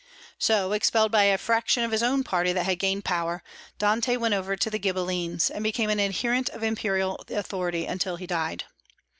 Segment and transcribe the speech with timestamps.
[0.39, 3.43] So, expelled by a fraction of his own party that had gained power,
[3.77, 8.25] Dante went over to the Ghibellines, and became an adherent of imperial authority until he
[8.25, 8.63] died.